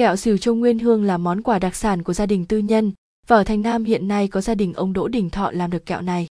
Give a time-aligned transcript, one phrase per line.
[0.00, 2.92] Kẹo xìu châu nguyên hương là món quà đặc sản của gia đình tư nhân
[3.26, 5.86] và ở thành Nam hiện nay có gia đình ông Đỗ Đình Thọ làm được
[5.86, 6.26] kẹo này.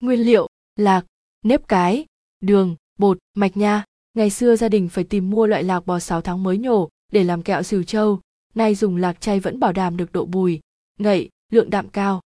[0.00, 1.04] Nguyên liệu: lạc,
[1.44, 2.06] nếp cái,
[2.40, 3.84] đường, bột, mạch nha.
[4.14, 7.24] Ngày xưa gia đình phải tìm mua loại lạc bò 6 tháng mới nhổ để
[7.24, 8.20] làm kẹo xìu châu,
[8.54, 10.60] nay dùng lạc chay vẫn bảo đảm được độ bùi,
[10.98, 12.20] ngậy, lượng đạm cao.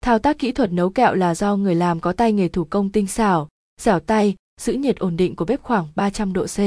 [0.00, 2.92] Thao tác kỹ thuật nấu kẹo là do người làm có tay nghề thủ công
[2.92, 3.48] tinh xảo,
[3.80, 6.58] dẻo tay, giữ nhiệt ổn định của bếp khoảng 300 độ C.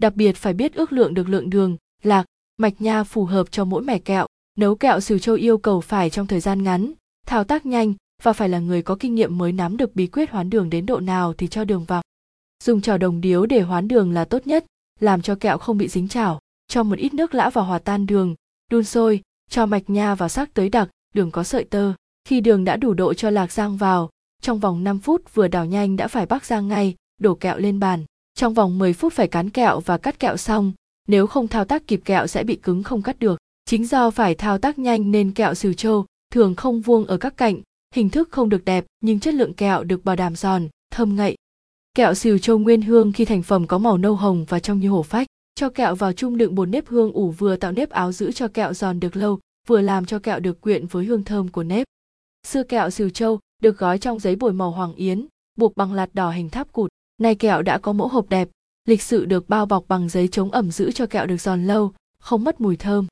[0.00, 2.24] Đặc biệt phải biết ước lượng được lượng đường, lạc,
[2.60, 4.26] mạch nha phù hợp cho mỗi mẻ kẹo.
[4.58, 6.92] Nấu kẹo xìu châu yêu cầu phải trong thời gian ngắn,
[7.26, 10.30] thao tác nhanh và phải là người có kinh nghiệm mới nắm được bí quyết
[10.30, 12.02] hoán đường đến độ nào thì cho đường vào.
[12.64, 14.64] Dùng chảo đồng điếu để hoán đường là tốt nhất,
[15.00, 16.40] làm cho kẹo không bị dính chảo.
[16.68, 18.34] Cho một ít nước lã vào hòa tan đường,
[18.70, 21.92] đun sôi, cho mạch nha vào sắc tới đặc, đường có sợi tơ.
[22.24, 24.10] Khi đường đã đủ độ cho lạc rang vào,
[24.42, 27.80] trong vòng 5 phút vừa đảo nhanh đã phải bắc rang ngay, đổ kẹo lên
[27.80, 28.04] bàn.
[28.34, 30.72] Trong vòng 10 phút phải cán kẹo và cắt kẹo xong,
[31.08, 33.38] nếu không thao tác kịp kẹo sẽ bị cứng không cắt được.
[33.64, 37.36] Chính do phải thao tác nhanh nên kẹo sìu châu thường không vuông ở các
[37.36, 37.60] cạnh,
[37.94, 41.36] hình thức không được đẹp nhưng chất lượng kẹo được bảo đảm giòn, thơm ngậy.
[41.94, 44.88] Kẹo sìu châu nguyên hương khi thành phẩm có màu nâu hồng và trong như
[44.88, 45.26] hổ phách.
[45.54, 48.48] Cho kẹo vào chung đựng bột nếp hương ủ vừa tạo nếp áo giữ cho
[48.48, 51.86] kẹo giòn được lâu, vừa làm cho kẹo được quyện với hương thơm của nếp.
[52.46, 56.14] Xưa kẹo sìu châu được gói trong giấy bồi màu hoàng yến, buộc bằng lạt
[56.14, 56.90] đỏ hình tháp cụt.
[57.20, 58.48] Nay kẹo đã có mẫu hộp đẹp,
[58.88, 61.92] lịch sự được bao bọc bằng giấy chống ẩm giữ cho kẹo được giòn lâu,
[62.20, 63.06] không mất mùi thơm.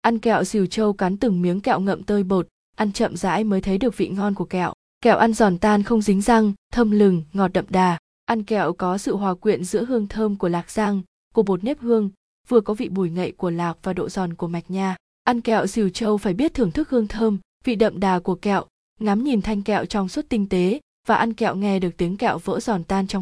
[0.00, 3.60] Ăn kẹo xìu châu cắn từng miếng kẹo ngậm tơi bột, ăn chậm rãi mới
[3.60, 4.72] thấy được vị ngon của kẹo.
[5.00, 7.98] Kẹo ăn giòn tan không dính răng, thơm lừng, ngọt đậm đà.
[8.24, 11.02] Ăn kẹo có sự hòa quyện giữa hương thơm của lạc rang,
[11.34, 12.10] của bột nếp hương,
[12.48, 14.96] vừa có vị bùi ngậy của lạc và độ giòn của mạch nha.
[15.24, 18.64] Ăn kẹo xìu châu phải biết thưởng thức hương thơm, vị đậm đà của kẹo,
[19.00, 22.38] ngắm nhìn thanh kẹo trong suốt tinh tế và ăn kẹo nghe được tiếng kẹo
[22.38, 23.12] vỡ giòn tan trong